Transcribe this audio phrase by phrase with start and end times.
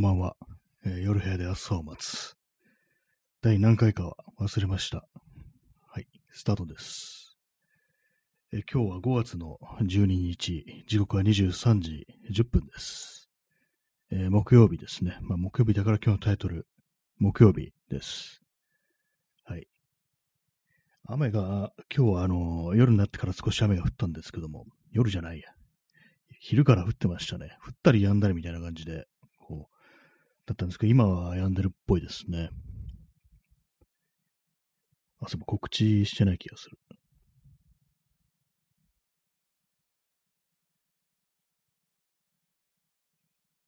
[0.00, 0.36] こんばんは。
[0.86, 2.34] えー夜部屋で朝を待つ。
[3.42, 5.04] 第何回かは忘れました。
[5.88, 7.36] はい、スタートです。
[8.50, 13.28] えー今日は5月の12日、時刻は23時10分です。
[14.10, 15.18] えー木曜日ですね。
[15.20, 16.66] まあ、木曜日だから今日のタイトル、
[17.18, 18.40] 木曜日です。
[19.44, 19.68] はい。
[21.04, 25.50] 雨が、今日はあの、夜になってから少し雨が降ったんですけども、夜じゃないや。
[26.38, 27.58] 昼から降ってましたね。
[27.66, 29.06] 降ったり止んだりみたいな感じで、
[30.50, 32.50] だったんですけど、今は止んでるっぽいですね。
[35.20, 36.76] あ、そう告知してない気がする。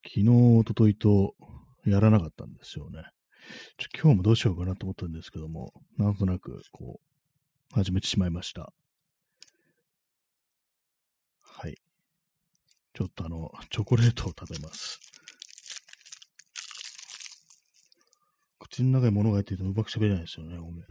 [0.05, 1.35] 昨日、一昨日と
[1.87, 3.05] やらなかったんですよね。
[3.79, 8.73] ちょ今日もどうしようかなと思ったんですけども、なんとなく、こう、始めてしまいました。
[11.43, 11.77] はい。
[12.93, 14.99] ちょっとあの、チョコレートを食べます。
[18.73, 20.85] 口の中に物が入っていてうまく喋れないですよね、ごめん。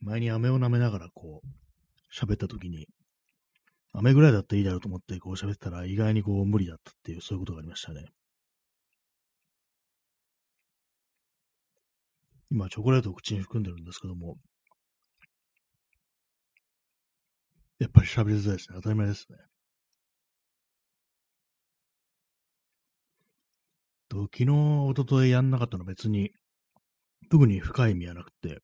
[0.00, 1.46] 前に飴を舐めながらこう、
[2.10, 2.88] 喋った時に、
[3.92, 8.06] 飴ぐらいだったらいいだろうと思ってこう喋ってたら意外にこう無理だったっていう、そういうことがありましたね。
[12.50, 14.38] 今、チョコレートを口に含んでるんですけども、
[17.78, 18.76] やっぱり喋りづらいですね。
[18.76, 19.36] 当たり前ですね。
[24.08, 26.30] と昨日、一昨日やんなかったの別に、
[27.30, 28.60] 特に深い意味はなくて、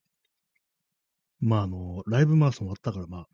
[1.41, 3.27] まああの、ライブマラソン終わったからまあ、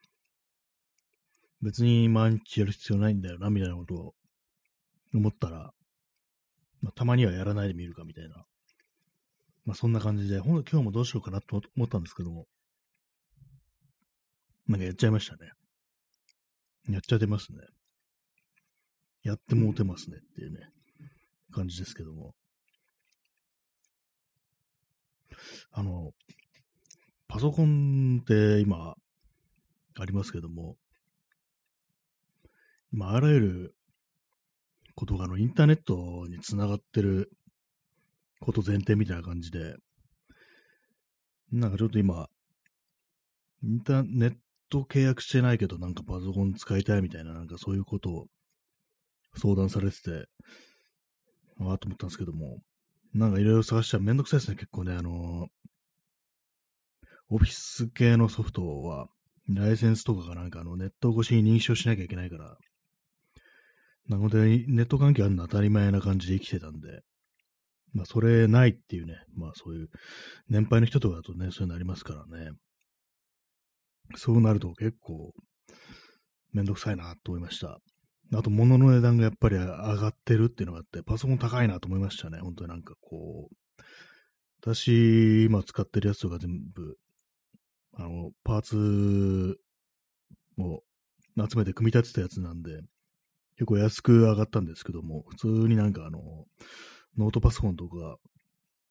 [1.61, 4.15] 別に毎日やる必要ないんだよな、みたいなことを
[5.15, 5.73] 思ったら、
[6.81, 8.45] まあ、たまにはやらないでみるかみたいな。
[9.65, 12.47] まあそんな感じで、ほんと今日もどうしようかなと思ったんですけども、
[14.67, 15.51] なんかやっちゃいましたね。
[16.89, 17.59] やっちゃってますね。
[19.23, 20.61] やってもうてますねっていうね、
[21.53, 22.35] 感じですけども。
[25.73, 26.13] あの、
[27.29, 28.95] パソコンって今、
[30.01, 30.77] ありますけども、
[32.93, 33.75] 今、あらゆる
[34.95, 37.31] ことがあのインターネットにつながってる
[38.41, 39.77] こと前提みたいな感じで、
[41.53, 42.29] なんかちょっと今、
[43.63, 44.37] インターネッ
[44.71, 48.27] ト契約してないけど、なんかパソコン使いたいみたいな、なんかそういうことを
[49.37, 50.27] 相談されてて、
[51.61, 52.59] ああと思ったんですけども、
[53.15, 55.49] なんかいろいろ探したらめんどくさいですね、結構ね、あの
[57.31, 59.09] オフィス系のソフトは、
[59.49, 62.57] ライセンスとかがなんかあのネット越しに認証しなきゃいけないから、
[64.09, 67.03] なので、ネット環境あるの当たり前な感じで生きてたんで、
[67.93, 69.89] まあ、それないっていうね、まあ、そういう、
[70.49, 72.53] 年配の人とかだとね、そういうのありますからね。
[74.17, 75.33] そうなると結構、
[76.53, 77.81] めんどくさいなと思いました。
[78.35, 82.39] あと、物の値段がやっぱり上がってるっていうのがあって、パソコン高いなと思いましたね。
[82.41, 83.57] 本当になんかこう、
[84.61, 86.99] 私、今使ってるやつとか全部、
[87.95, 89.59] あの、パーツ
[90.59, 90.83] を
[91.49, 92.83] 集めて組み立てたやつなんで、
[93.57, 96.21] 結構安く上がったんですけども、普通になんかあの、
[97.17, 98.19] ノートパソコンとか、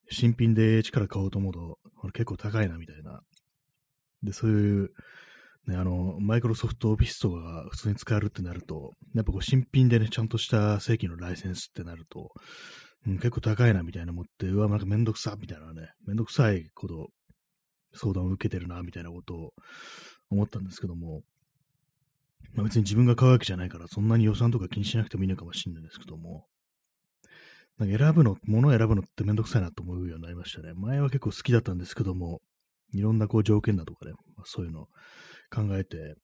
[0.10, 1.80] 新品で力買おうと思うと、
[2.14, 3.22] 結構高いなみたいな。
[4.24, 4.94] で、そういう、
[5.68, 12.32] ね、あの、マイクロソフトオフィスとかが普通に使えるってなると、やっぱこう新品でね、ちゃんとした正規のライセンスってなると、
[13.06, 17.10] うん、結構高いなみたいな思って、うわ、なんかめんどくさみたいなね、めんどくさいこと、
[17.94, 19.54] 相談を受けてるなみたいなことを
[20.30, 21.22] 思ったんですけども、
[22.54, 26.46] まあ、別に自分が買うわけじゃないから、そんなに予算とか気にしなくてもいいのかもしれないんですけども、
[27.78, 30.74] なんか選ぶの、物を選ぶのってめんどくさいなと思うようになりましたね。
[30.74, 32.42] 前は結構好きだったんですけども、
[32.94, 34.88] いろんなこう条件だとかね、まあ、そういうの
[35.50, 36.16] 考えて、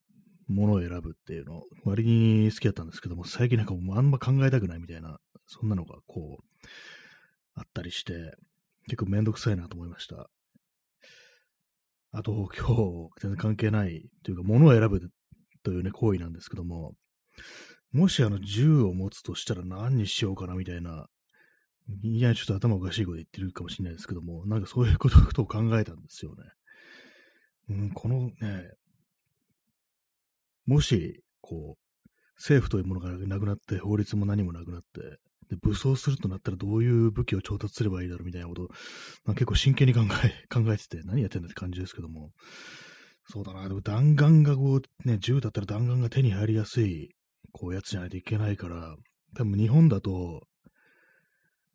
[0.47, 5.17] 物を選ぶっていうの、割に好きだったんですけども、最近なんかもうあんま考えたくないみたいな、
[5.47, 6.67] そんなのがこう、
[7.55, 8.35] あったりして、
[8.85, 10.29] 結構めんどくさいなと思いました。
[12.11, 15.09] あと、今日、全然関係ないというか、物を選ぶ
[15.63, 16.93] というね、行為なんですけども、
[17.91, 21.07] もしあの銃を持つとしたら何にしようかなみたいな、
[22.01, 26.43] いや、ちょっと頭おかしいこと言ってるかもしれないですけども、なんかそういうことを考えたんですよね。
[27.69, 28.71] うん、このね、
[30.65, 35.19] もし、こう、政府というものがなくなって、法律も何もなくなって、
[35.49, 38.67] で武装するとなったらどういう武器を調達すればいいだろうみたいなことを、
[39.25, 42.31] まあ、結構真剣に考え、 考えてて、何やってんだって感じですけども、
[43.29, 47.09] そうだな、でも弾丸がこう、ね、銃だったら弾丸が手に入りやすい、
[47.51, 48.95] こうやつじゃないといけないから、
[49.35, 50.47] 多分日本だと、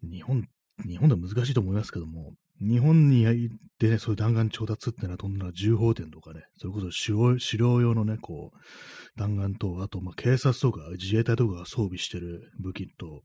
[0.03, 0.47] 日本、
[0.87, 3.25] 日本では難しいと思いますけども、日本に
[3.79, 13.23] でね、そういう弾丸調達ってのは飛んだら銃砲店とかね、それこそ狩猟用のね、こう、弾丸と、あと、まあ、警察とか自衛隊とかが装備してる武器と、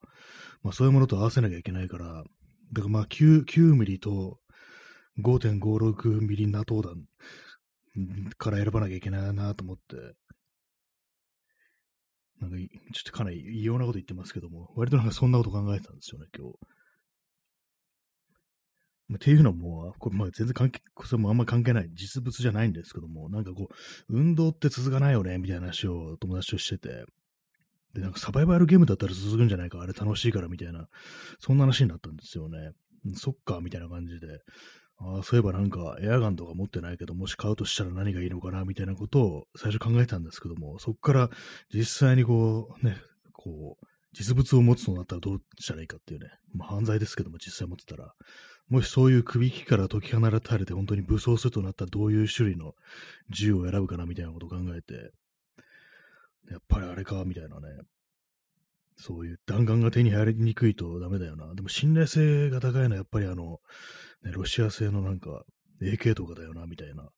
[0.61, 2.23] まあ、そういうものと合わせなきゃいけないから、
[2.73, 4.37] だからまあ9、9ミリと
[5.19, 7.05] 5.56ミリ NATO 弾
[8.37, 9.95] から選ばなきゃいけないなと思って、
[12.41, 12.67] なんか、ちょ
[13.01, 16.57] っとかなり異様なこと言ってますけども、割となんかそんなこと考えてたんですよね、今日。
[19.15, 23.73] っていうのも、これまあ全然関係、それもあんま関係ない、実物じゃないんですけども、なんかこう、
[24.09, 27.05] 運動って続かないよね、みたいな話を友達としてて、
[27.93, 30.87] で、なんかサバイバルゲームだったら続くんじゃないか、あれ楽しいからみたいな、
[31.39, 32.71] そんな話になったんですよね。
[33.15, 34.27] そっか、みたいな感じで、
[34.97, 41.29] ああ、そういえばなんかエアガンとか持ってないけど、もし買うとしたら何がいいのかな、みたいなことを最初考えたんですけども、そっから
[41.73, 42.97] 実際にこう、ね、
[43.33, 48.13] こう、実物を持つとなったらどうしたらいいかっていうね、まあ犯罪ですけども実際持ってたら、
[48.69, 52.73] もしそういう首引きから解き放たれて本当に武装するとなったらどういう種類の
[53.29, 55.11] 銃を選ぶかなみたいなことを考えて、
[56.49, 57.67] やっぱりあれか、みたいなね。
[58.95, 61.53] そういう弾丸が手に入りにくいとダメだよな。
[61.55, 63.59] でも信頼性が高いのはやっぱりあの、
[64.23, 65.43] ね、ロシア製のなんか
[65.81, 67.09] AK とかだよな、みたいな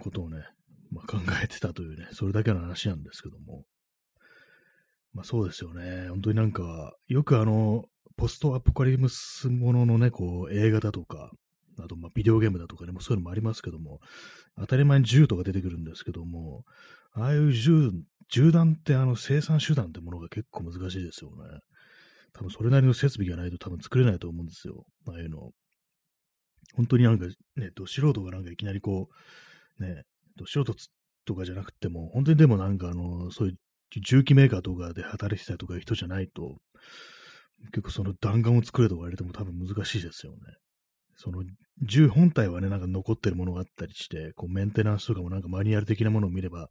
[0.00, 0.44] ことをね、
[0.90, 3.64] まあ、考えてたというね、それだけの話なんですけども。
[5.14, 6.08] まあそうですよね。
[6.08, 7.86] 本当になんか、よくあの、
[8.18, 11.30] ポストアポカリムスもののね、こう、映画だとか、
[11.78, 14.00] あと、ま、ビデオゲームだとかね、もそういうのもありますけども、
[14.58, 16.64] 当たり前に銃とか出てくるんですけども、
[17.12, 17.92] ああいう銃、
[18.28, 21.60] 銃弾ってあの生産手段ってものが結構難しいですよね。
[22.32, 24.84] 多分それなりの設備がないと多分作れないと思うんですよ。
[25.06, 25.52] ああいうの。
[26.74, 27.26] 本当になんか
[27.56, 29.06] ね、ど素人がなんかいきなりこ
[29.78, 30.02] う、ね、
[30.36, 30.74] ど素人
[31.24, 33.56] とかじゃなくても、本当にでもなんかあの、そういう
[34.00, 36.58] 重機メーカーとかで働いてたとかいう人じゃないと、
[37.72, 40.38] 結構その弾丸を作れと言われても多分難しいですよね。
[41.16, 41.42] その
[41.82, 46.68] 銃本体はね、なんか残ってるものがあったりして、こうメンテナンスとかもなんかマニュアル的なものを見れば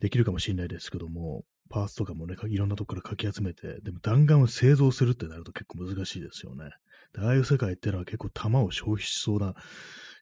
[0.00, 6.70] できるかもしれないですけども、パーツとかもね、いろんなとこからかき集めて、でも弾丸を製造するってなると結構難しいですよね。
[7.14, 9.54] でああいう世界っていうのは結構弾を消費しそうな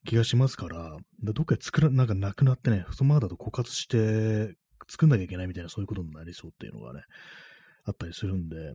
[0.05, 4.55] 気がしますから、どっかで作ら、なんかなくなってね、そのままだと枯渇して
[4.88, 7.02] 作んなきゃいけないみたいなそういうことになりそうっていうのがね、
[7.85, 8.75] あったりするんで、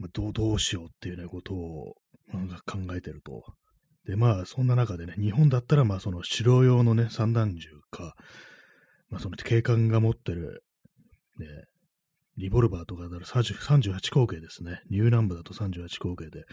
[0.00, 1.94] まあ、どう、どうしようっていうね、ことを、
[2.64, 3.44] 考えてると。
[4.06, 8.14] で、まあ、そんな中でね、日本だったら、まあ、その、城用のね、散弾銃か、
[9.10, 10.64] まあ、その、警官が持ってる、
[11.38, 11.46] ね、
[12.38, 14.80] リボルバーとかだと38口径ですね。
[14.88, 16.44] ニューナンバーだと38口径で。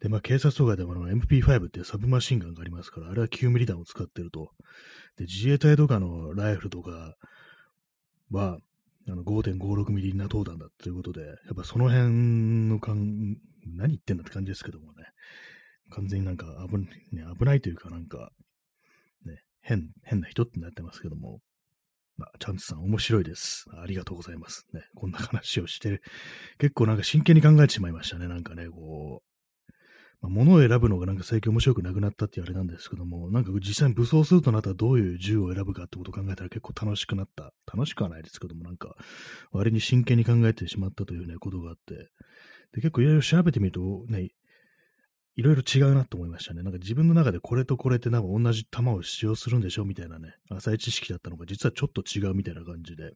[0.00, 4.50] で、まあ、警察とかでも MP5 っていうサブマシンガンがありますから、あれは9ミリ弾を使ってると。
[5.16, 7.16] で、自衛隊とかのライフルとか
[8.30, 8.58] は、
[9.08, 15.04] あの5.56ミリナ投弾だということで、やっぱその辺の感、何言ってんだって感じですけどもね、
[15.90, 16.78] 完全になんか危,、
[17.14, 18.30] ね、危ないというかなんか、
[19.24, 21.40] ね、変、変な人ってなってますけども、
[22.16, 23.66] まあ、チャンツさん面白いです。
[23.76, 24.66] ありがとうございます。
[24.72, 26.00] ね、こんな話をして、
[26.58, 28.28] 結構なんか真剣に考えてしまいましたね。
[28.28, 29.31] なんかね、こう、
[30.22, 37.52] まあ、物を選ぶのがなんか最近面白くなくなったっていうあれなんですけども、なんか実際に武装するとなったらどういう銃を選ぶかってことを考えたら結構楽しくなった。
[37.66, 38.94] 楽しくはないですけども、なんか
[39.50, 41.94] 割に真剣に考えてしまったというね、ことがあって、
[42.72, 44.30] で結構いろいろ調べてみるとね、
[45.34, 46.62] いろいろ違うなと思いましたね。
[46.62, 53.14] なんか自分の中でこれとこれってなんか同じ弾を使用するんでしょみたいなね、浅い知識だったのが実はちょっと違うみたいな感じで、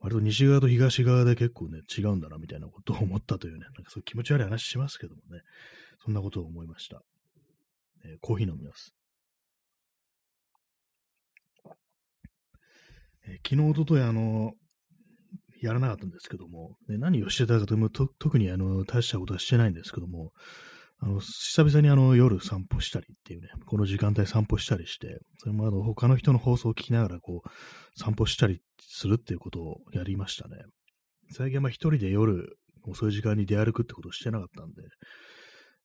[0.00, 5.42] 割と西側と東側で結構ね、違うんだなみたいなことを思ったというね、なんかそういう気持ち悪い話しますけどもね。
[6.04, 7.02] そんなことを思いました。
[8.04, 8.94] えー、コーヒー飲みます。
[13.26, 14.52] えー、昨日、おととい、あの、
[15.60, 20.32] やらなかったんですけども、ね、何をしてたかというと、特にあの大したことはしてないんですけども、
[20.98, 27.48] あの久々にあの夜散歩したりっていうね、この時間帯散歩したりして、それもあの他の人の放送を聞きながらこう
[27.98, 30.56] 散歩したりするっていうことをやりましたね。
[31.30, 34.82] 最近はまあ一人で夜遅い時間に出歩くってことをしてなかったんで、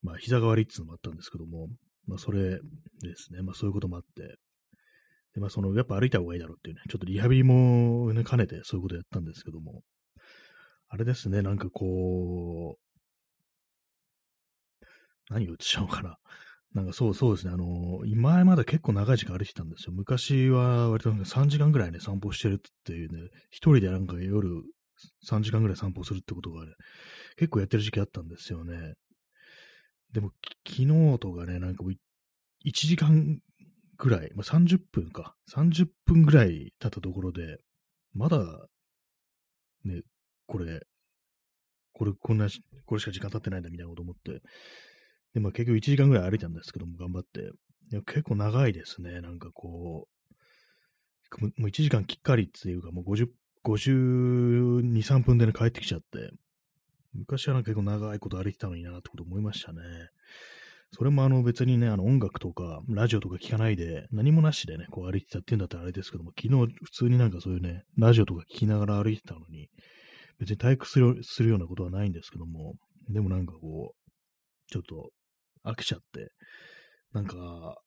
[0.01, 1.67] まあ、膝が悪いっていうのもあったんですけども、
[2.07, 2.59] まあ、それ
[3.01, 3.41] ですね。
[3.41, 4.37] まあ、そういうこともあって、
[5.33, 9.81] で、まあ、その、やっぱ歩いた方がいいだろうっていうね、ちょっとリハビリもね、兼ねてそういうことやったんですけども、
[10.89, 12.87] あれですね、なんかこう、
[15.29, 16.17] 何を言っちゃおうかな。
[16.73, 19.93] なんかそうそうですね、あの今まだ結構長い時間歩いてたんですよ。
[19.93, 24.49] 昔は割と3時間ぐらいね、散歩してるっていうね、一人でなんか夜
[25.27, 26.73] 3時間ぐらい散歩するってことがね、
[27.35, 28.93] 結構やってる時期あったんですよね。
[30.13, 30.31] でも、
[30.67, 31.97] 昨日とかね、なんかもう1
[32.73, 33.39] 時間
[33.97, 37.57] ぐらい、まあ、30分か、30分ぐらい経ったところで、
[38.13, 38.67] まだ、
[39.83, 40.01] ね、
[40.45, 40.81] これ、
[41.93, 42.47] これ、こんな、
[42.85, 44.41] これしか時間経ってないんだみたいなこと思って、
[45.33, 47.51] で、まあ結局1時間ぐらい歩いたんですけども、頑張って。
[48.05, 49.21] 結構長いですね。
[49.21, 50.07] なんかこ
[51.41, 53.27] う、もう1時間きっかりっていうか、もう50、
[53.65, 56.31] 52、3分でね、帰ってきちゃって、
[57.17, 59.79] 昔はなんか結構長いこと歩いてたのになってこと思いましたね。
[60.93, 69.69] それもあの別にね、あの音楽とかラジオとか聞かないで、何もなしでね、こう歩いてたっていうんだったらあれですけども、昨日普通になんかそういうね、ラジオとか聞きながら歩いてたのに、
[70.39, 72.75] 別に退屈するするようなことはないんですけども、
[73.09, 75.09] でもなんかこう、ちょっと
[75.65, 76.31] 飽きちゃって、
[77.13, 77.77] なんか、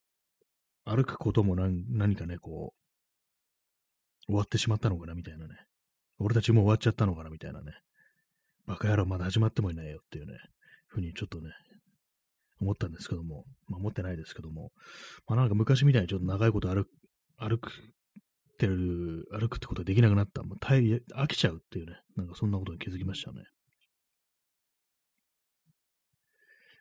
[0.85, 5.55] 歩くことも何何かね、こう、終わってしまったのかなみたいなね。
[6.19, 7.73] 俺たちもう終わっちゃったのかなみたいなね。
[8.71, 10.35] バカ野郎まだ始まってもいないよっていうね、
[10.87, 11.51] ふうにちょっとね、
[12.61, 14.71] 思ったんですけども、まあ思ってないですけども、
[15.27, 16.89] まあなんか昔みたいにちょっと長いこと歩く、
[17.37, 17.73] 歩く
[18.59, 20.45] てる、歩くってことができなくなった。
[20.45, 23.43] もう飽きちゃうっていうね、なんかそんなことに気づきましたね。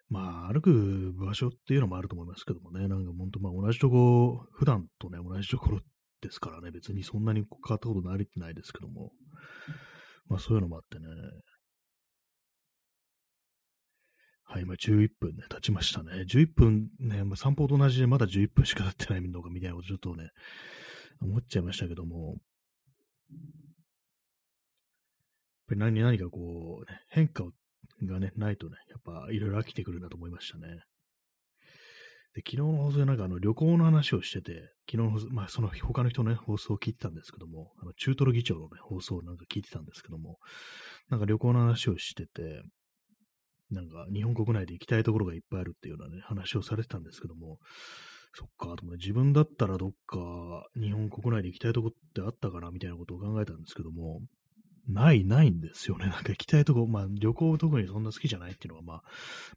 [0.10, 5.80] まあ、歩く場所っていうのもあると思いますけどもね、なんか本当まあ同じとこ、普段とね、同じところ
[6.22, 9.12] ですからね、別にそんなに変わったことないってないですけども、
[10.28, 11.06] まあそういうのもあってね、
[14.52, 16.24] はい、今11分ね、経ちましたね。
[16.28, 20.32] 11分ね、まあ、散歩と同じでまだ11分しか経ってないのかみたいなことちょっとね、
[21.22, 22.38] 思っちゃいましたけども、
[23.30, 23.40] やっ
[25.68, 30.80] ぱり何何かこう、ね、変化がね、ないとね、やっぱいろいろ飽きてくるなと思いましたね。
[32.34, 40.40] で、昨日の放送でなんかあの旅行の話をしてて、昨日の放送、まあその他の人のね、放送を聞いてたんですけども、あの中トロ議長のね、放送をなんか聞いてたんですけども、
[41.10, 42.64] なんか旅行の話をしてて、
[43.72, 47.60] なんか日本国内で行きたいところがいっぱいあるっていうようなね、話をされてたんですけども、
[48.34, 54.22] そっか、と自分だったらどっか日本国内で行きたいとこってあったかなみたいなことを考えたんですけども、
[54.88, 56.06] ない、ないんですよね。
[56.10, 59.04] なんか行きたいとこ、まあ旅行特にそんな好きじゃないっていうのがまあ、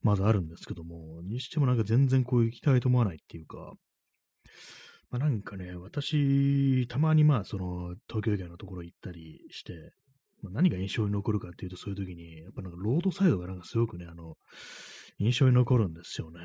[0.02, 3.74] まずあるんですけども、にしてもなんか全然こう行きたいと思わないっていうか、
[5.10, 9.92] まあなんかね、私、たまにまあその東京以外のところ行ったりして、
[10.42, 14.34] まあ、何が印象に残るかっていうと、そういう時に、やっぱなんかロードサイドがなんかすごくね、あの、
[15.18, 16.40] 印象に残るんですよね。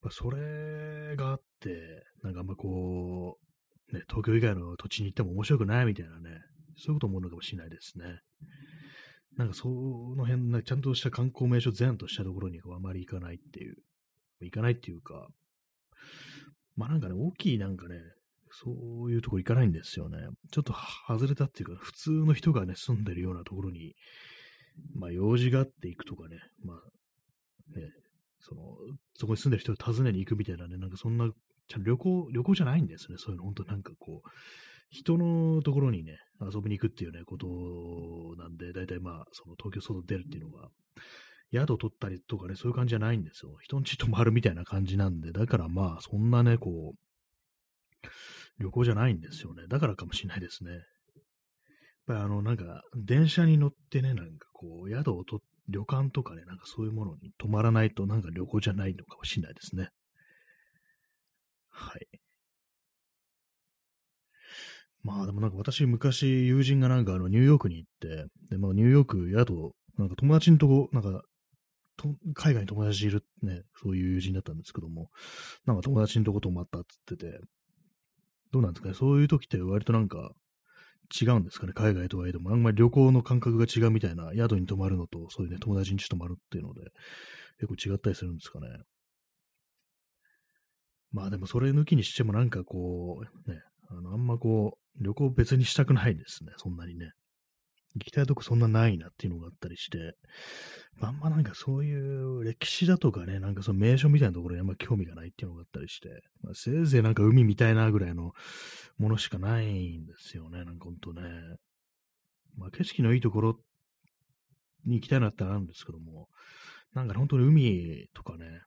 [0.00, 3.38] まあ、それがあって、なんかあんまこ
[3.90, 6.38] う、ね、東京以外の土地に行っても面白くないみたいなね、
[6.76, 8.20] そういうこと思うのかもしれないですね。
[9.36, 13.76] なんかその辺、なちゃんとした観光名所全としたところにあまり行かないっていう、
[14.40, 15.28] 行かないっていうか、
[16.76, 17.96] まあなんかね、大きいなんかね、
[18.56, 18.70] そ
[19.06, 20.18] ういうとこ行かないんですよね。
[20.52, 20.72] ちょっと
[21.08, 23.94] 外れたっていうか、普通の人がね、住んでるようなところに、
[24.94, 27.88] まあ、用事があって行くとかね、まあ、ね、
[28.40, 28.62] その、
[29.14, 31.30] そこに住んでる人を訪ねに行くみたいなね、なんかそんな、
[31.66, 33.16] ちゃ旅行、旅行じゃないんですね。
[33.18, 34.28] そういうの、本当なんかこう、
[34.90, 37.46] 人のところにね、遊びに行くっていうね、こと
[38.36, 40.68] なんで、大体まあ、その東京外出るっていうのが、
[41.52, 43.56] 宿取ったりとかね、そういう感じじゃないんですよ。
[43.60, 46.98] 人んち泊まるみたいな感じなんで、だからまあ、そんなね、こう、
[48.58, 49.64] 旅行じゃないんですよね。
[49.68, 50.72] だからかもしれないですね。
[50.72, 50.82] やっ
[52.06, 59.88] ぱりあの、なんか、電車に乗ってね、なんかこう、宿をと、旅館とかね、なんかそういうものに泊まらないと、なんか旅行じゃないのかもしれないですね。
[61.70, 62.06] はい。
[65.02, 71.22] まあでもなんか私昔友人がなんかあのニューヨークに行って、で、まあニューヨーク宿、なんか友達のとこ、なんか
[71.96, 75.10] と海外に友達いるね、そういう友人だったんですけども、
[75.66, 77.44] なんか友達のとこ泊まったって言ってて、
[78.54, 80.30] どうなんですかね、そういう時って割となんか
[81.20, 86.82] 違うんですかね、海外とはいえども、あんまり旅行の感覚が違うみたいな、宿に泊まるのと、そういうね、友達に泊まるっていうので、
[87.58, 88.68] 結構違ったりするんですかね？
[91.10, 97.10] まあでもそれ抜きにしてもなんかこう、ね、あの、あんまこう、旅行別にしたくないですね、そんなにね。
[97.94, 100.16] 行きたいとこそんなないなっていうのがあったりして、
[101.00, 106.08] あんまなんかそういう歴史だとかね、なんかその名所みたいなところにあんま興味がないっていうのがあったりして、
[106.42, 108.32] まあ、せいぜいなんか海みたいなぐらいの
[108.98, 111.22] ものしかないんですよね、なんかほんとね。
[112.56, 113.58] まあ景色のいいところ
[114.84, 116.28] に行きたいなってあるんですけども、
[116.94, 118.62] なんか本当に海とかね、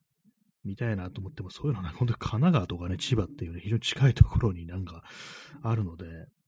[0.64, 5.04] 見たいなと思っても、そういうのは、ね、本当に神奈川とかね、千葉っていうね、非常に近いところになんか
[5.64, 6.06] あるので、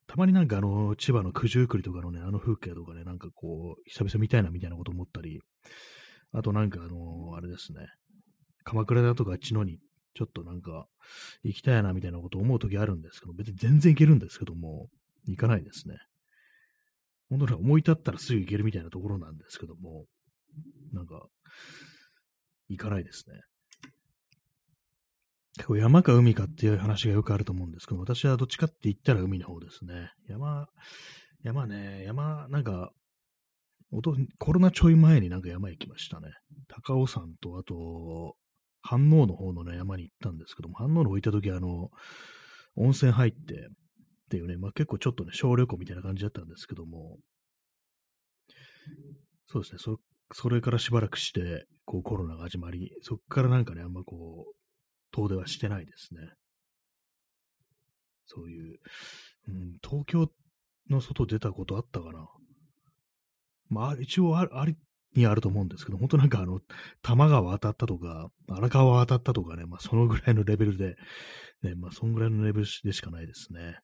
[0.10, 5.40] たまになんかあの、千葉の九十九里とかのね、あの風景とかね、なんかこう、久々見たいなみたいなこと思ったり、
[6.34, 7.86] あとなんかあの、あれですね、
[8.64, 9.78] 鎌倉だとかあっちのに、
[10.16, 10.88] ちょっとなんか、
[11.44, 14.88] 行きたいなみたいなこと思う時あるんですけど、別に全然行けるんですけども、
[15.28, 15.96] 行かないですね。
[17.30, 20.06] 本当に思い立ったらすぐ行けるみたいなところなんですけども、
[20.92, 21.28] なんか、
[22.68, 23.36] 行かないですね。
[25.58, 30.12] 結構山か海かっていう話がよくあると思うんですけど、私はどっちかって言ったら海の方ですね。
[30.28, 30.68] 山、
[31.44, 32.92] 山ね、山、なんか、
[33.92, 36.28] おとコロナちょい前になんか山行きましたね。
[36.68, 38.36] 高尾山と、あと、
[38.84, 41.90] 飯能の方のね、山に行ったんですけども、飯能の方行った時あの、
[42.76, 43.40] 温泉入って、っ
[44.30, 47.18] ていうね、まあ結構ちょっとね、小旅行みたいな感じだったんですけども、
[49.48, 50.00] そうですね、そ
[50.32, 54.59] それからしばらくして、こうコロナが始まり、そこからなんかね、あんまこう、
[55.12, 56.22] 遠出はしてないですね。
[58.26, 58.80] そういう、
[59.48, 60.32] うん、東京
[60.90, 62.28] の外出たことあったかな。
[63.70, 64.76] まあ、一応ああり
[65.16, 66.60] にあると思うんですけど、本当なんかあの、
[67.02, 70.96] 多摩川当たったとか、荒川当たったとかね、まあそのぐらいのレベルで、
[71.64, 73.78] ね、まあそのぐらいのレベルでしかないですね。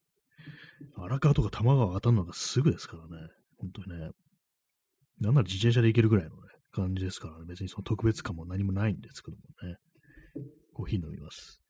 [0.97, 3.27] 荒川とか多摩川当たるのがすぐですからね、
[3.57, 4.09] 本当にね。
[5.21, 6.41] なんなら自転車で行けるぐらいのね、
[6.71, 9.77] 感じですからね、別にその特別感も何もないんですけどもね。
[10.75, 11.61] コーヒー飲みます。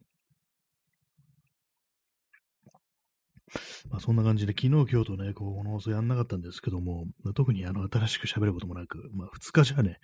[3.89, 9.99] まあそんな感じで、昨日、今日とね、こ、この放送やんなかったんですけども、ま、特にあの、新しく喋ることもなく、まあ2日じゃね、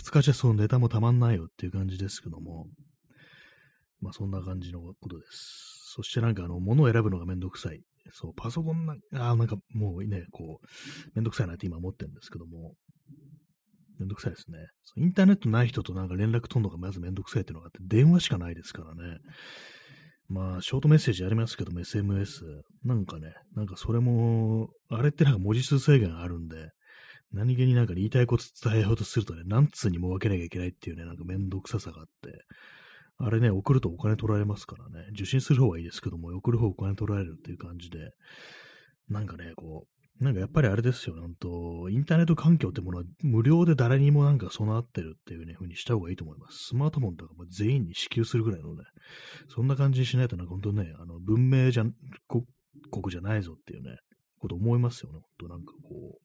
[0.00, 2.68] 2日じゃそのネタもたまんないよっていう感じですけども、
[4.00, 5.92] まあそんな感じのことです。
[5.96, 7.80] そしてなんかあの、物を選ぶのがめんどくさい。
[8.12, 10.66] そう、パソコンな、あなんかもうね、こう、
[11.16, 12.74] めんどくさいなって今思ってるんですけども、
[13.98, 14.58] めんどくさいですね。
[14.96, 19.18] インターネットない人となんか連絡取るのがまずめんどくさいっていうのがあって、電話しかないですからね。
[20.28, 22.40] まあ、ショートメッセージありますけども、SMS。
[22.82, 26.70] なんかね、なんかそれも、あれってなんか文字数制限あるんで、
[27.32, 32.44] 何気になんか言いたいこと伝えようとするとね、何通にも分けなきゃいけないっていうね、なんかめんどくささがあって、
[33.18, 38.10] あれね、送るとお金取られますからね、受信する方はいいですけども、送る方お金取られるっていう感じで、
[39.08, 46.68] なんかね、こう、なんかやっぱりあれですよ、なんと、インターネット環境ってものは無料で誰にもなんか備わってるっていうね、風にした方がいいと思います。
[46.68, 48.84] スマートフォンとか全員に支給するぐらいのね、
[49.48, 51.84] そんな感じにしないとなんか本当ね、あの、文明じゃ、
[52.28, 53.96] 国じゃないぞっていうね、
[54.38, 56.24] こと思いますよね、本当なんかこう、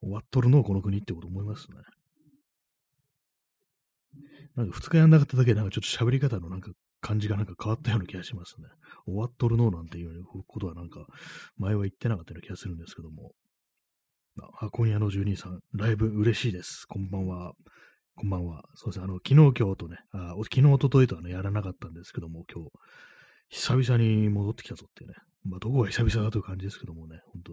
[0.00, 1.78] 終わっとるのこの国ってこと思いますね。
[4.54, 6.70] なんか二日やんなかっただけでなんかちょっと喋り方のなんか
[7.04, 8.66] 感じがなんか変わったような気がしますね。
[9.04, 11.06] 終わっとるのなんていうことはなんか
[11.58, 13.32] 前は言ってなかったような気がするんですけども。
[14.40, 16.86] あ箱庭の住人さん、ライブ嬉しいです。
[16.88, 17.52] こんばんは。
[18.16, 18.64] こんばんは。
[18.74, 19.04] そうですね。
[19.04, 22.70] あの、昨日、今日とね、あ昨日、おとといとはね、やらなかったんですけども、今日、
[23.48, 25.16] 久々に戻ってきたぞっていうね。
[25.44, 27.52] まあ、どこが久々だという感じですけどもね、本当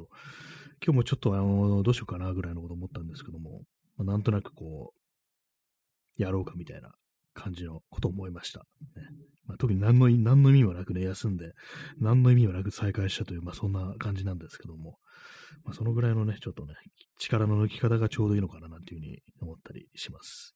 [0.83, 3.61] 今日もちょっと、あの、どうしようかなぐらいのこと思ったんですけども、
[3.97, 4.93] まあ、なんとなくこ
[6.17, 6.95] う、やろうかみたいな
[7.33, 8.59] 感じのことを思いました。
[8.59, 9.03] ね
[9.47, 11.51] まあ、特に何の何の意味もなくね、休んで、
[11.99, 14.97] 何の意味もなく再開したという、まあそんな感じなんですけども、
[15.63, 16.73] まあそのぐらいのね、ちょっとね、
[17.19, 20.55] 力の抜き方がちょうどいいのかななんていうふうに思ったりします。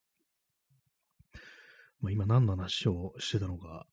[2.00, 3.86] まあ今何の話をしてたのか、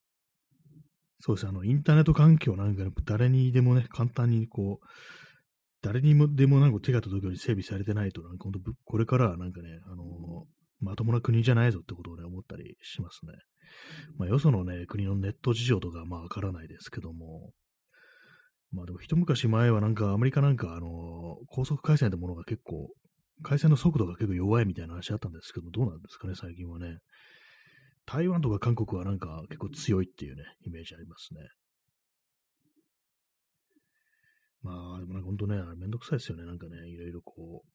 [1.21, 4.87] そうですね、あの、インターネット環境なんか、ね、誰にでもね、簡単にこう、
[5.81, 10.47] 誰にもでもなんか手が届くように整備されてないと、なんか本当、これからはなんかね、あの
[10.83, 13.33] まともな国じゃないぞってことをね、思ったりしますね。
[14.19, 17.53] まあ、よそのね、国のネット事情とか、まあ、わからないですけども、
[18.73, 22.91] まあでも一昔前はなんかアメリカなんかあの高速回線ってものが結構、
[23.43, 26.99] 回線の速度が結構弱いみたいな話あったんですけどどうなんですかね、最近はね。
[28.07, 31.41] 台湾とか韓国はなんか結構強いっていうね、イメージありますね。
[34.63, 37.69] まあ、でもなんか本当ね、めんどくさいですよね、なんかね、いろいろこう、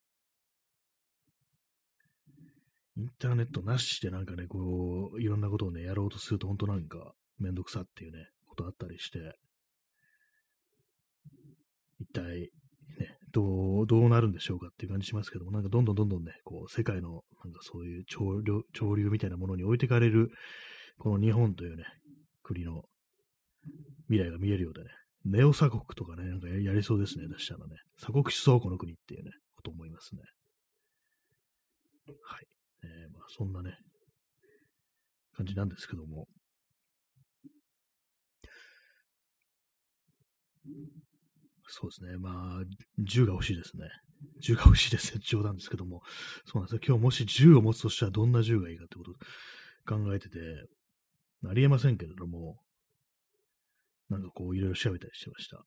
[2.98, 9.20] インターネットなしでなんかね、こう、いろんなことをね、やろうとすると、本当なんか、めんどくさっていうね、ことあったりして、
[12.00, 12.50] 一体、
[13.00, 20.32] ね、どう、どうなるんでしょうかっていう感じしますけども、なんかどんどんどんどんね、こう、世界の、なんかそういう潮流、潮流みたいなものに置いてかれる、
[20.98, 21.84] この日本というね、
[22.42, 22.84] 国の
[24.08, 24.90] 未来が見えるようでね、
[25.26, 27.76] ネオ鎖国とかね、なんかやりそうですね、出したらね。
[27.98, 30.22] 鎖国しそう、この国っていうね、こと思いますね。
[32.24, 32.57] はい。
[32.88, 33.78] えー、まあ、そんなね、
[35.36, 36.28] 感じなんですけども。
[41.68, 42.18] そうですね。
[42.18, 42.64] まあ、
[43.00, 43.88] 銃が欲しいですね。
[44.42, 45.22] 銃が欲しいですね。
[45.26, 46.02] 冗談ですけども。
[46.46, 46.82] そうなんですよ。
[46.86, 49.16] 今日もし銃を持つとしたらどんな銃がいいかってことを
[49.86, 50.40] 考えてて、
[51.46, 52.60] ありえませんけれども、
[54.10, 55.64] なんかこういろいろ調べたりしてました。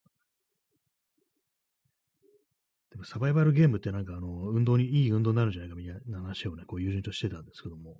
[2.90, 7.96] でもサバイバルゲームってなんかあの、運動に、いい運動になるんじゃないかみたいな話をね、こう友人としてたんですけども、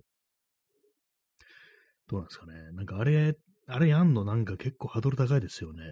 [2.09, 2.53] どうなんですかね。
[2.72, 3.35] なんかあれ、
[3.68, 5.83] あれやんのなんか結構ハードル高いですよね。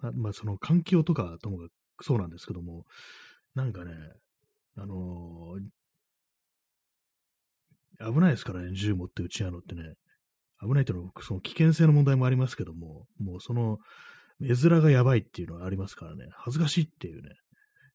[0.00, 2.84] あまあその環境とかともかくそうなんですけども、
[3.56, 3.92] なんかね、
[4.76, 9.94] あのー、危ないですからね、銃持って撃ち合うのってね。
[10.60, 13.78] 危ないというのは、その危険性の問題もありますけども、もうその、
[14.40, 17.30] 絵面がやばいっていうのはありますからね、恥ずかしいっていうね、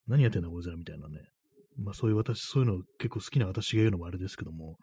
[0.08, 1.20] 何やってんだ、こいつらみたいなね、
[1.78, 4.78] まあそういう私、そういうの結構好きな私が言うのもあれですけども、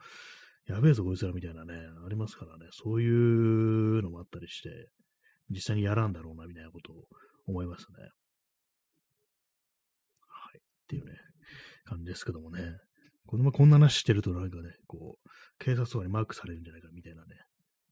[0.67, 4.69] やべえぞこいつらみたいなね、ありますからね、そういうのもあったりして、
[5.51, 7.05] 実際にやらんだろうなみたいなことを
[7.47, 8.05] 思いますね。
[10.29, 10.59] はい。
[10.59, 11.13] っていうね、
[11.85, 12.77] 感じですけどもね。
[13.27, 15.29] 子供こんな話してるとなんかね、こう、
[15.59, 17.37] 警察とかにマークされるんじゃないかみたいなね。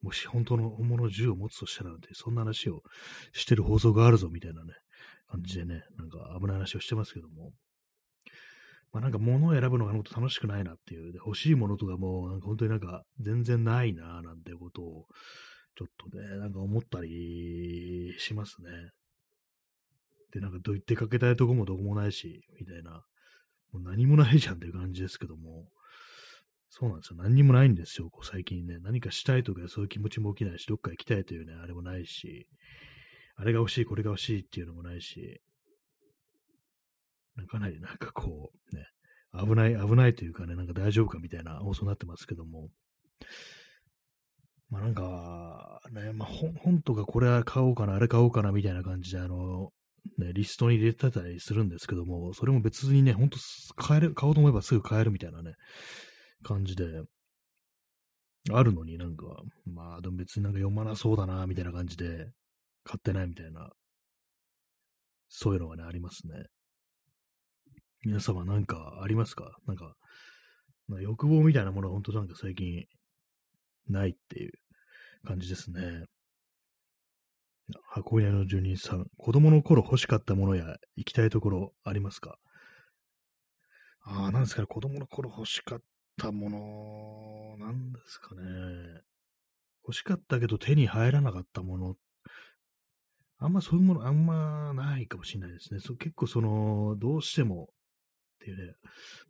[0.01, 2.83] もし本当の本物の銃を持つとしたらなんて、そんな話を
[3.33, 4.73] してる放送があるぞみたいなね、
[5.31, 7.53] 感じでね、なんか危ない話をしてますけども。
[8.93, 15.07] まあなんか物を選ぶのがもっと楽しくないなっていう、で欲しいものとかも、なんか本当になんか全然ないななんてことを、
[15.77, 18.71] ちょっとね、なんか思ったりしますね。
[20.33, 23.03] で、なんか出かけたいとこもどこもないし、みたいな。
[23.73, 25.69] もう何もないじゃんっていう感じですけども。
[26.71, 27.17] そうなんですよ。
[27.17, 28.79] 何にもないんですよ、こう最近ね。
[28.81, 32.47] 何かしたいとかそういう気持ちも起きないし、どっか行きたいというね、あれもないし、
[33.41, 35.41] あれが欲しい、これが欲しいっていうのもないし、
[37.47, 38.87] かなりなんかこう、ね、
[39.33, 42.69] 危ない、危ないというかね、なんか大丈夫かみたいな放送になってますけども、
[44.71, 49.71] まあなんか、ね、まあ本本とかこれは買おうかな、あれ買おうかなみたいな感じで、あの、
[50.19, 53.39] ね、リストに入れてたりするんですけども、それも別にね、ほんと
[53.77, 55.53] 買える、買おうと思えばすぐ買えるみたいなね、
[56.43, 57.03] 感じで、
[58.51, 59.25] あるのになんか、
[59.67, 62.27] まあでも別になんか読まなそうだな、みたいな感じで、
[62.89, 63.69] 買ってないみたいな、
[65.29, 66.47] そういうのがね、ありますね。
[68.03, 69.59] 皆様なんかありますか？
[69.67, 69.93] なんか、
[70.87, 72.87] まあ、欲望みたいなものは本当なんか最近
[73.91, 74.53] ないっていう
[75.27, 76.07] 感じですね。
[77.91, 82.39] 箱屋の住人さん、子供の頃欲しかったものや行きたいところありますか？
[84.01, 85.81] ああ、なんですかね、子供の頃欲しかっ
[86.17, 86.49] たも
[87.59, 88.41] の、なんですかね。
[89.85, 91.95] 欲しかったけど手に入らなかったものっ。
[93.39, 95.81] あんまそういうもの、あんまないかもしれないですね。
[95.81, 97.69] そ結構その、どうしても
[98.39, 98.71] っていうね、や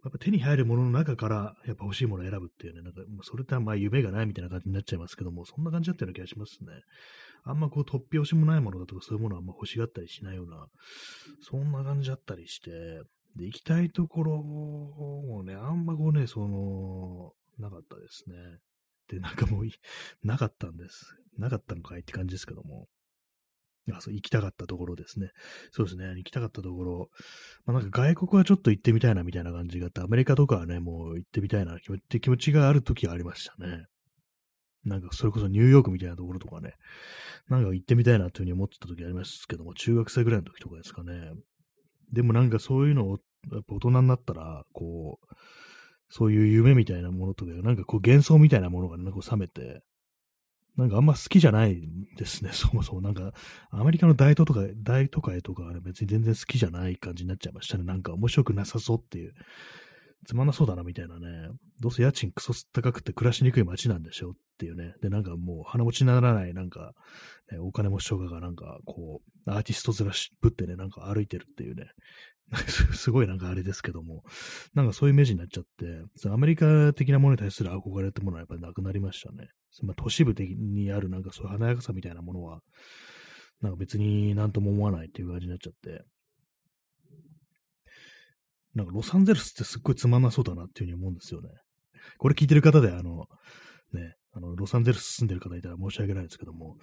[0.08, 6.72] っぱ手に入るものの中からやっぱ欲しいものを選ぶっていうね、なんかそれってあんま夢がないみたいな感じになっちゃいますけども、そんな感じだったような気がしますね。
[7.44, 10.66] あんまこう突拍子もないものだとかそういうものはあんま欲しがったりしないような、
[11.42, 12.70] そんな感じだったりして、
[13.36, 18.36] で、行きたいところもね、あんまこうね、その、なかったですね。
[19.08, 19.64] で、なんかもう
[20.22, 21.16] なかったんです。
[21.38, 22.88] なかったのかいって感じですけども。
[23.96, 25.30] あそう行きたかったところですね。
[25.70, 26.06] そうですね。
[26.16, 27.08] 行きたかったところ。
[27.64, 33.86] まあ、なんか外国はちょっと行ってみたいなみたいな感じがあって、アメリカとかはね、もう行ってみたいなって気持ちがある時がありましたね。
[34.84, 36.74] なんかそれこそニューヨークみたいなところとかね、
[37.48, 41.32] なんか行ってみたいなというふうに思ってた時ありますけども、中学生ぐらいの時とかですかね。
[42.12, 43.18] でもなんかそういうのを、
[43.52, 45.34] やっぱ大人になったら、こう、
[46.10, 49.82] そういう夢みたいなものとか、なんかこう幻想みたいなものがなんか冷めて、
[50.78, 51.82] なんかあんま好きじゃない
[52.16, 53.00] ですね、 そもそも。
[53.00, 53.34] なんか、
[53.70, 57.84] アメリカの大都とか、大都会とかは、ね、別に全然好きじゃない感じになっちゃいましたね。
[57.84, 59.34] なんか面白くなさそうっていう。
[60.24, 61.48] つまんなそうだなみたいなね。
[61.80, 64.94] どうせ家賃クソ高くて暮らしにくい街なんでしょっていうね。
[65.00, 66.92] で、なんかもう鼻持ちにならない、なんか、
[67.50, 71.90] ね、お金持ちとかがなんかこう、アーティスト面しぶってね、なんか歩いてるっていうね。
[72.94, 74.22] すごいなんかあれですけども、
[74.74, 79.48] なんかそういうイメージになっちゃって、アメリカ的なものに対する憧れってものはやっぱりなくなりましたね。
[79.82, 82.60] まあ、都市部的にあるなんかそういう華やかさみたいなものは、
[83.60, 86.04] なんか別になんとも思わないっていう感じになっちゃって、
[88.74, 91.48] なんかロサンゼルスってすっごいつまんなそうだなっていうふうに思うんですよね。
[92.18, 93.26] これ聞いてる方で、あの、
[93.92, 96.76] ね、あの、ロサンゼルス住んでる方いたら申し訳ないですけども、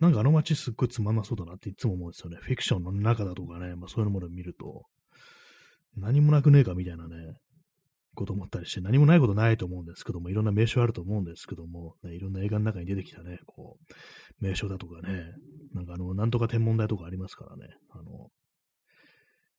[0.00, 2.38] なんかあの街すっごいつまんなそうだなっていつも思うんですよね。
[2.40, 4.84] フィクションの中だとかね、まあそういうものを見ると、
[5.96, 7.16] 何もなくねえかみたいなね、
[8.14, 15.32] こと思ったりして、何もないことないと思うんですけども、いろんな名所あると思うんですけども、ね、いろんな映画の中に出てきたね、こう、名所だとかね、
[15.74, 18.28] なんかあの、なんとか天文台とかありますからね、あの、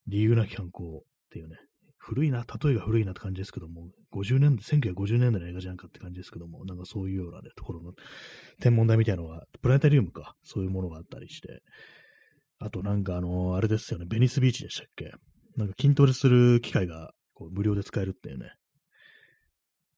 [0.08, 1.00] 理由なき観光っ
[1.32, 1.58] ていうね、
[1.98, 7.94] 古いな、例えが古いなって感じですけども、50年代、1950年代の映画じゃんかって感じですけども、なんかそういうようなね、ところの
[8.60, 11.62] 天文台みたいなのが、プラネタリウムか、そういうものがあったりして、
[12.60, 15.12] あとなんかあの、あれですよね、ベニスビーチでしたっけ？
[15.56, 18.52] なんか筋トレする機械がこう無料で使えるっていうね。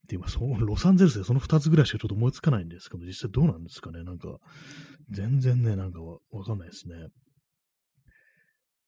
[0.08, 4.04] で、今、そう、ロサンゼルスでその2つぐらいしかちょっと思いつかないんですけど、実際どうなんですかね？
[4.04, 4.38] なんか、
[5.10, 7.08] 全然ね、なんかわかんないですね。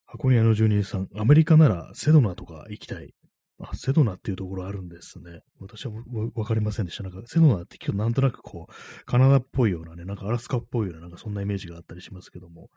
[0.06, 3.14] 箱庭の住人さん、アメリカならセドナとか行きたい。
[3.60, 5.42] あ、セドナっていうところあるんですね。
[5.60, 5.92] 私は
[6.36, 7.02] わかりませんでした。
[7.02, 12.70] なんか、セドナって聞くとなんとなくこう、カナダっぽいようなね、なんかアラスカっぽいような、なんかそんなイメージがあったりしますけども。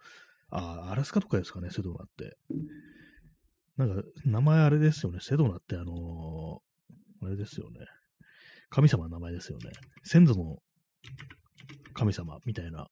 [0.49, 2.39] あ、アラスカとかですかね、セドナって。
[3.81, 5.21] なんか、名前あれですよね。
[5.23, 7.87] セドナってあのー、あれですよね。
[8.69, 9.71] 神様の名前ですよね。
[10.05, 10.59] 先祖の
[11.95, 12.89] 神様みたいな、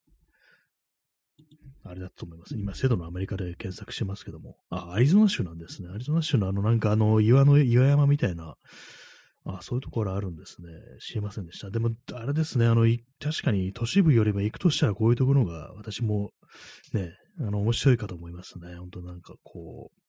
[1.84, 2.54] あれだと思います。
[2.54, 4.56] 今、セドのアメリカで検索してますけども。
[4.70, 5.90] あ、アリゾナ州なんですね。
[5.94, 8.54] アリゾナ州のあの、なんかあの、岩の、岩山みたいな、
[9.44, 10.68] あ、そういうところあるんですね。
[11.00, 11.70] 知りませんでした。
[11.70, 12.86] でも、あれですね、あの、
[13.20, 16.30] 確かに都市部よりも行くとしたらこういうところが、私も、
[16.94, 18.76] ね、あの、面白いかと思いますね。
[18.76, 20.07] 本当なんかこう、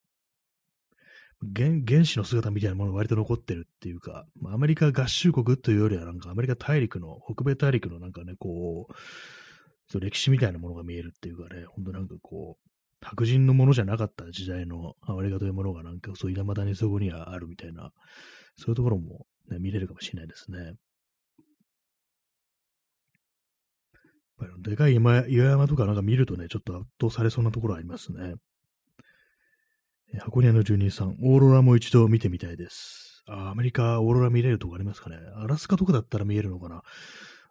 [1.41, 8.93] 原原始の姿みたいなものが割と残ってるっていうか、アメリカ合衆国というよりは、なんかアメリカ大陸の、北米大陸のなんかね、こう、
[9.87, 12.69] そう歴史みたいなものが見えるっていうかね、ほんとなんかこう、
[13.01, 17.91] 白人のものじゃなかった時代のアメリカというものがなんかそう、稲田にそこにはあるみたいな、
[18.57, 20.73] そういうところも、ね、見れるかもしれないですね。
[24.59, 28.35] でかい岩山とかなんか見るとね、ちょっと圧倒されそうなところありますね。
[30.17, 33.23] 箱庭の住人さん、オーロラも一度見てみたいです。
[33.27, 35.17] あアメリカ、オーロラ見れるとこありますかね。
[35.35, 36.81] アラスカとかだったら見えるのかな。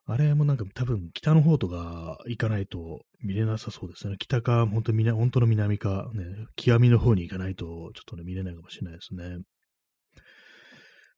[0.07, 4.17] あれもなんか多分北の方とか行かないと見れなさそうですね。
[4.19, 6.25] 北か、本当に本当の南か、ね、
[6.57, 9.39] 極みの方に行かないとちょっとね、見れないかもしれないですね。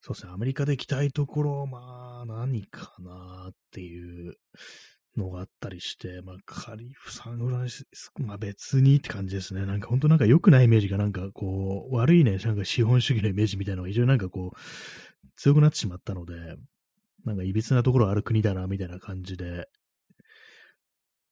[0.02, 0.32] そうですね。
[0.32, 4.34] アメリカで行きたいところ、まあ、何かなっていう
[5.16, 9.66] のがあったりして、まあ、カリフサンフランシスコ、まあ別にって感じですね。
[9.66, 14.58] なんか本当なんか良くないイメージがなんかこう、悪いね、なんか資本主義のイメージみたいなのが非常になんかこう、
[15.36, 16.34] 強くなってしまったので、
[17.24, 19.64] なんか歪なところある国だな、みたいな感じで、やっ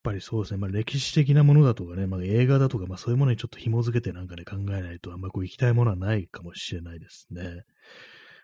[0.02, 7.62] ぱりそうですね、まあ歴史的なものだとかね、まあ映画だとか、まあそういうものにちょっと紐づけてなんかね、考えないと、あんまこう行きたいものはないかもしれないですね。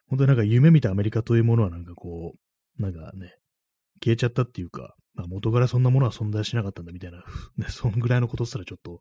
[0.09, 2.35] 本当になんか夢見たアメリカというものはなんかこ
[2.79, 3.35] う、なんかね、
[4.03, 7.24] 消えちゃったっていうか、まあ、元からそんなものは存在しなかったんだみたいな、
[7.57, 9.00] ね、そんぐらいのことすらちょっと、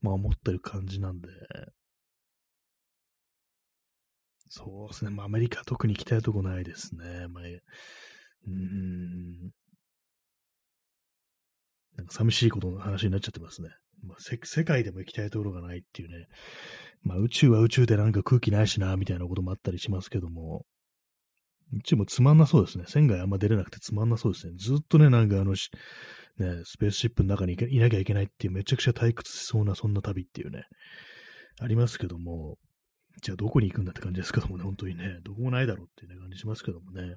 [0.00, 1.28] まあ思ってる感じなんで、
[4.48, 7.28] そうですね、まあアメリカ特に行きたいとこないですね。
[7.28, 7.44] まあ、
[8.46, 9.50] うん、
[11.96, 13.70] なんか寂しいことの話になっちゃってますね。
[14.02, 16.26] まあ、世界でも行きたいところがないっていうね。
[17.02, 20.66] まあ宇宙は宇宙でなんか空気ないしな、みたいなこともあったりしますけども、
[21.72, 22.84] うちもつまんなそうですね。
[22.88, 24.54] 線外あんま出れなくてつまんなそうですね。
[24.56, 25.56] ずっとね、なんかあの、ね、
[26.64, 30.64] スペースシップの中にいなきゃいけないっていうめちゃくちゃ退屈しそうなそんな旅っていうね、
[31.60, 32.56] ありますけども、
[33.22, 37.16] じゃあどこに行くんだって感じですけどもね、本当にね、どこもないだろうっていう、ね、感じしますけどもね。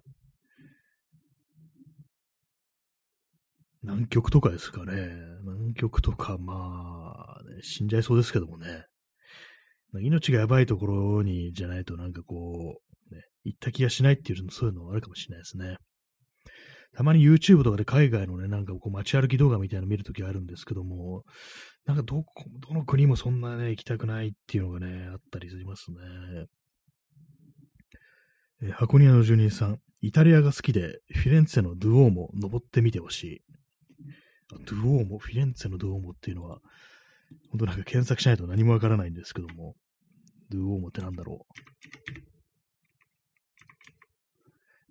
[3.84, 5.10] 南極とかですかね。
[5.44, 8.86] 南極とか、まあ、ね、死んじゃいそうですけどもね。
[10.02, 12.93] 命がやばいところにじゃないとなんかこう、
[13.44, 15.78] 行った気がしないっていうの、そういうのはあるかもしれないですね。
[16.96, 21.24] たまに YouTube とかで海外のね、なんかこう街歩き動画みたいなの見るときあるんですけども、
[21.86, 25.98] なんかどこ、どの国もそんなね、行きたくないっていうのがね、あったりしますね。
[28.66, 33.42] え箱庭の住人さん、イタリアが好きで、フィレンツェのドゥオーモ登ってみてほしい。
[34.66, 36.60] ドゥオーモ、フィレンツェのドゥオーモっていうのは、
[37.50, 39.76] 本当なんか検索しないと何もわからないんですけども、
[40.50, 42.33] ドゥオーモってなんだろう？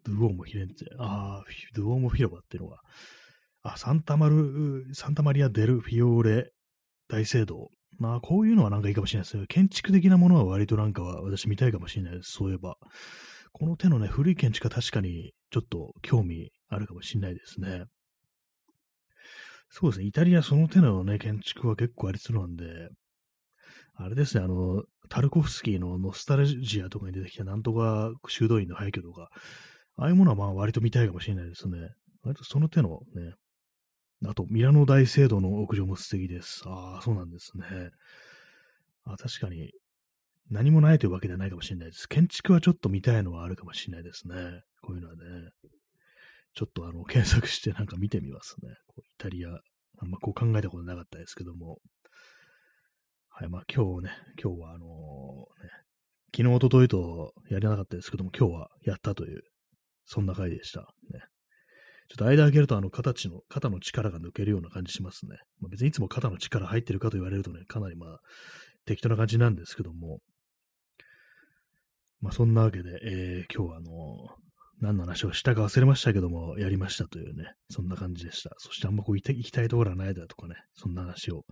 [0.04, 0.88] ドゥオーモ・フィレンツェ。
[0.98, 2.78] ああ、ドゥオーモ広場っていうのが、
[3.62, 6.52] あ、サンタマル、サンタマリア・デル・フィオーレ
[7.08, 7.68] 大聖堂。
[7.98, 9.44] まあ、こういうのはなんかいいかもしれないですよ。
[9.46, 12.32] 建築的なものは割となんかは私見たいかもしれないです。
[12.32, 12.76] そういえば。
[13.52, 17.84] この手のね、古い建築は確かにちょっと興味あるかもしれないですね。
[19.68, 20.06] そうですね。
[20.06, 22.88] イタリアその手のね、建築は結構ありそうなんで、
[23.94, 29.28] あれですね、あの、タルコフスキーのノスタルジアとかに出てきたなんとか修道院の廃墟とか、
[29.96, 31.90] ああいうものはまあ割と見たいかもしれないですね。
[32.22, 33.34] 割とその手のね、
[34.26, 36.62] あと、ミラノ大聖堂の屋上も素敵です。
[36.66, 37.90] ああ、そうなんですね。
[39.04, 39.72] あ確かに、
[40.48, 42.08] 何もないというわけではないかもしれないです。
[42.08, 44.34] 建築はちょっと見たいのはあるかもしれないですね。
[44.80, 45.22] こういうのはね。
[46.54, 48.68] ちょっとあの、検索してなんか見てみますね。
[48.86, 51.78] こうイタリア、あんまこう考えたことなかったですけども。
[53.28, 55.70] はい、まあ今日ね、今日はあのー、ね、
[56.36, 59.42] 昨日、おとといとやれなかったですけども、今日はやったという
[60.04, 60.80] そんな回でした。
[61.12, 61.20] ね。
[62.08, 65.38] ちょっと間開けると、あの、形の、肩の力が抜けるような感じしますね。
[65.60, 68.20] まあ、別にいつも肩の力入ってるかと言われるとね、かなりまあ、
[68.84, 70.18] 適当な感じなんですけども、
[72.20, 74.36] まあ、そんなわけで、えー、今日はあの
[74.80, 78.50] 何の話をしたか忘れましたけども、やりましたというね、そんな感じでした。
[78.58, 81.44] そしてあんまこう行きたいところはないだとかね、そんな話を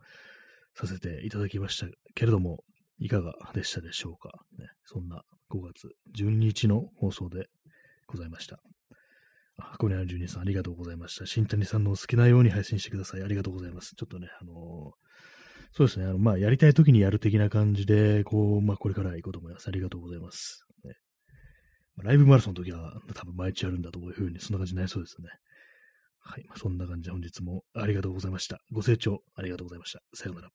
[0.74, 2.58] させていただきましたけれども、
[2.98, 4.30] いかがでしたでしょうか。
[4.58, 5.88] ね、そんな5月
[6.20, 7.46] 12日の放送で
[8.10, 8.58] ございました。
[9.58, 11.26] 箱根の住人さん、ありがとうございました。
[11.26, 13.22] 新谷さんの好きなように配信してください。
[13.22, 13.94] ありがとうございます。
[13.94, 14.56] ちょっとね、あのー、
[15.72, 19.68] そうですね、あの、まあ、やりたい時にやる的な感じで、こう、まあ、これから行こうと思います。
[19.68, 20.64] ありがとうございます。
[20.84, 20.94] ね
[21.96, 25.28] ま、ライブマラソンの時は、多分毎日やるんだというふうに、そんな感じになりそうですね。
[26.22, 26.44] はい。
[26.48, 28.58] まあそんな感じで本日もありがとうございました。
[28.72, 30.00] ご清聴ありがとうございました。
[30.14, 30.50] さようなら。